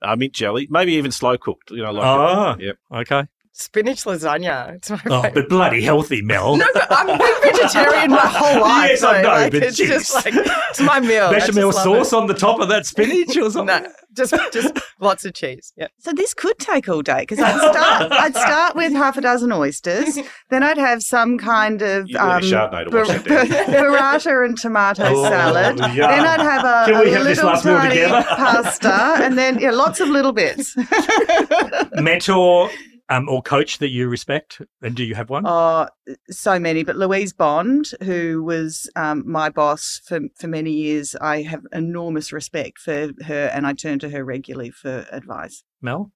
[0.02, 0.68] Uh, mint jelly.
[0.70, 1.70] Maybe even slow cooked.
[1.72, 2.78] You know, like Oh, Yep.
[2.94, 3.28] okay.
[3.58, 4.74] Spinach lasagna.
[4.76, 5.34] It's my Oh, favorite.
[5.34, 6.58] but bloody healthy, Mel.
[6.58, 8.90] No, but I've been vegetarian my whole life.
[8.92, 11.28] Yes, I know, like, but it's just like it's my meal.
[11.28, 13.52] I Bechamel just love sauce on the top of that spinach or it.
[13.52, 13.66] something?
[14.18, 15.74] No, just just lots of cheese.
[15.76, 15.88] Yeah.
[16.00, 18.12] So this could take all day because I'd start.
[18.14, 20.18] I'd start with half a dozen oysters,
[20.50, 24.46] then I'd have some kind of You need a um, Chardonnay to wash that burrata
[24.46, 25.80] and tomato Oh, salad.
[25.94, 26.08] yeah.
[26.16, 28.24] Then I'd have a, Can we a have this little last meal tiny together?
[28.30, 30.76] pasta, and then yeah, lots of little bits.
[31.96, 32.70] Mentor
[33.10, 34.62] um, or coach that you respect?
[34.82, 35.44] And do you have one?
[35.46, 35.88] Oh,
[36.30, 36.84] so many.
[36.84, 42.34] But Louise Bond, who was um, my boss for, for many years, I have enormous
[42.34, 45.64] respect for her and I turn to her regularly for advice.
[45.82, 46.12] Mel?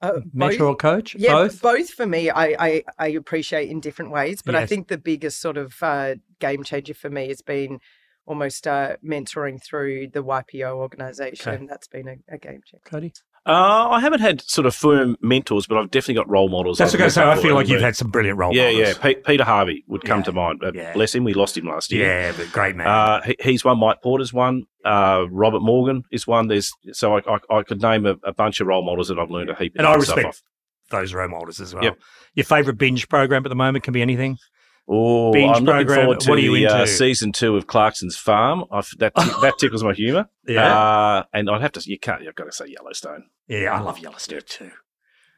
[0.00, 1.14] Uh, Mentor or coach?
[1.14, 1.90] Yeah, Both?
[1.90, 4.42] for me, I, I, I appreciate in different ways.
[4.42, 7.78] But I think the biggest sort of uh, game changer for me has been
[8.26, 11.52] almost uh, mentoring through the YPO organization.
[11.54, 11.66] Okay.
[11.68, 12.82] That's been a, a game changer.
[12.84, 13.12] Cody?
[13.44, 16.78] Uh, I haven't had sort of firm mentors, but I've definitely got role models.
[16.78, 17.08] That's okay.
[17.08, 18.88] So I feel like you've had some brilliant role Yeah, models.
[18.96, 19.02] yeah.
[19.02, 20.24] Pe- Peter Harvey would come Yeah.
[20.24, 20.60] to mind.
[20.64, 20.92] Uh, Yeah.
[20.92, 21.24] Bless him.
[21.24, 22.06] We lost him last year.
[22.06, 22.86] Yeah, but great man.
[22.86, 23.78] Uh, he, he's one.
[23.80, 24.62] Mike Porter's one.
[24.84, 26.46] Uh, Robert Morgan is one.
[26.46, 29.30] There's so I, I, I could name a, a bunch of role models that I've
[29.30, 29.72] learned a heap.
[29.76, 30.42] And I respect off.
[30.90, 31.82] Those role models as well.
[31.82, 31.98] Yep.
[32.34, 34.38] Your favourite binge program at the moment can be anything.
[34.88, 37.66] Oh, Binge I'm looking program, forward to what are you the uh, season two of
[37.66, 38.64] Clarkson's Farm.
[38.70, 40.28] I've, that that tickles my humour.
[40.44, 40.76] Yeah.
[40.76, 41.82] Uh, and I'd have to.
[41.88, 42.20] You can't.
[42.22, 43.26] You've got to say Yellowstone.
[43.46, 44.72] yeah, I love Yellowstone too.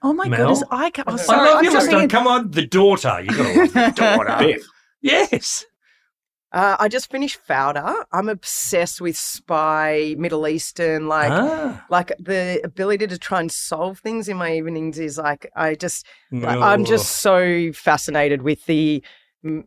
[0.02, 0.38] Oh my Mel?
[0.38, 1.06] goodness, I can't.
[1.10, 1.90] Oh, sorry, I love I'm Yellowstone.
[1.90, 2.08] jumping.
[2.08, 3.20] Come on, the daughter.
[3.20, 4.36] You got to love the daughter.
[4.38, 4.62] Beth.
[5.02, 5.66] Yes.
[6.54, 8.04] Uh, I just finished Fauda.
[8.12, 11.84] I'm obsessed with spy, Middle Eastern, like ah.
[11.90, 16.06] like the ability to try and solve things in my evenings is like I just
[16.30, 19.10] like, I'm just so fascinated with the M-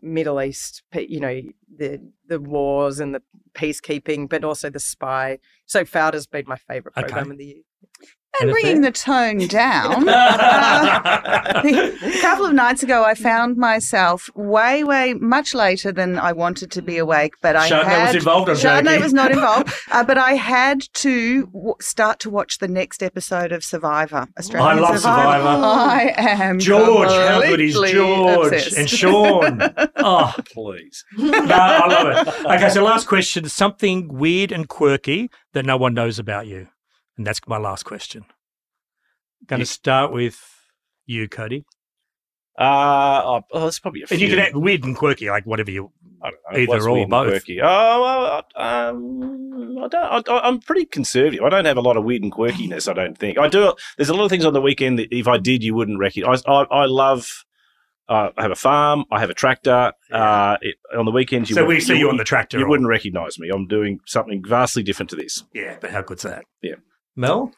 [0.01, 1.41] Middle East, you know,
[1.77, 3.21] the the wars and the
[3.53, 5.39] peacekeeping, but also the spy.
[5.65, 7.07] So Fauda's been my favorite Okay.
[7.07, 7.61] program of the year.
[8.39, 10.07] And bringing the tone down.
[10.09, 16.33] uh, a couple of nights ago, I found myself way, way much later than I
[16.33, 17.33] wanted to be awake.
[17.41, 18.49] But I Chardonnay had was involved.
[18.49, 19.01] Chardonnay joking.
[19.01, 23.51] was not involved, uh, but I had to w- start to watch the next episode
[23.51, 24.27] of Survivor.
[24.37, 25.47] Australian I love Survivor.
[25.47, 28.77] I am George, how good is George obsessed.
[28.77, 29.61] and Sean?
[29.95, 31.03] oh, please.
[31.17, 32.45] No, I love it.
[32.45, 36.67] Okay, so last question: something weird and quirky that no one knows about you,
[37.17, 38.25] and that's my last question.
[39.47, 40.39] Going to start with
[41.05, 41.65] you, Cody,
[42.57, 44.15] Uh, oh, oh, there's probably a few.
[44.15, 45.91] and you can add weird and quirky, like whatever you.
[46.21, 47.27] I don't know, Either or, both.
[47.27, 47.61] Quirky?
[47.61, 50.29] Oh, well, um, I don't.
[50.29, 51.43] I, I'm pretty conservative.
[51.43, 52.89] I don't have a lot of weird and quirkiness.
[52.89, 53.73] I don't think I do.
[53.97, 56.41] There's a lot of things on the weekend that if I did, you wouldn't recognize.
[56.47, 57.45] I, I, I love.
[58.09, 59.03] Uh, I have a farm.
[59.11, 59.91] I have a tractor.
[60.11, 62.57] Uh, it, on the weekends, you so we see you on the tractor.
[62.57, 63.49] You or- wouldn't recognize me.
[63.53, 65.43] I'm doing something vastly different to this.
[65.53, 66.45] Yeah, but how good's that?
[66.63, 66.75] Yeah.
[67.17, 67.51] Mel.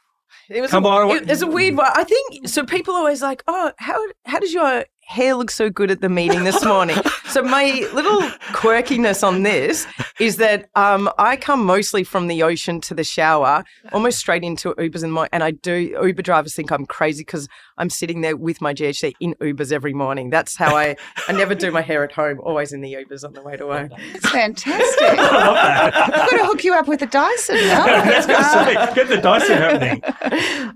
[0.49, 1.77] It was Come a, on, it, it's a weird mm.
[1.77, 1.91] one.
[1.93, 2.65] I think so.
[2.65, 6.09] People are always like, "Oh, how how does your hair looks so good at the
[6.09, 8.21] meeting this morning?" so my little
[8.53, 9.87] quirkiness on this
[10.19, 14.73] is that um, I come mostly from the ocean to the shower, almost straight into
[14.75, 15.97] Ubers in the morning, and I do.
[16.01, 19.93] Uber drivers think I'm crazy because I'm sitting there with my GHD in Ubers every
[19.93, 20.29] morning.
[20.29, 20.95] That's how I.
[21.27, 22.39] I never do my hair at home.
[22.41, 23.91] Always in the Ubers on the way to work.
[24.13, 25.01] It's fantastic.
[25.19, 27.85] I am going to hook you up with a Dyson now.
[27.85, 30.01] Let's say, get the Dyson happening.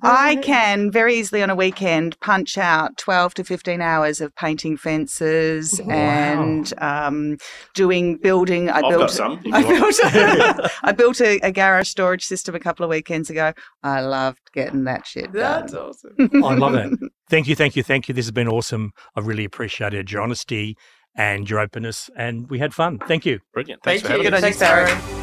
[0.01, 4.77] I can very easily on a weekend punch out 12 to 15 hours of painting
[4.77, 5.93] fences Wow.
[5.93, 7.37] and um,
[7.75, 8.69] doing building.
[8.69, 9.39] I I've built, got some.
[9.53, 9.95] I built,
[10.83, 13.53] I built a, a garage storage system a couple of weekends ago.
[13.83, 15.33] I loved getting that shit done.
[15.33, 16.15] That's awesome.
[16.43, 16.91] I love it.
[17.29, 18.13] Thank you, thank you, thank you.
[18.15, 18.91] This has been awesome.
[19.15, 20.75] I really appreciated your honesty
[21.15, 22.97] and your openness, and we had fun.
[23.07, 23.39] Thank you.
[23.53, 23.83] Brilliant.
[23.83, 24.31] Thanks Thank for you.
[24.31, 24.43] having Good us.
[24.43, 24.99] on you, Sarah.
[24.99, 25.22] Sarah.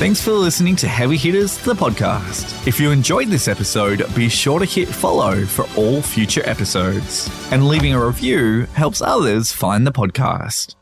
[0.00, 2.66] Thanks for listening to Heavy Hitters, the podcast.
[2.66, 7.28] If you enjoyed this episode, be sure to hit follow for all future episodes.
[7.52, 10.74] And leaving a review helps others find the podcast.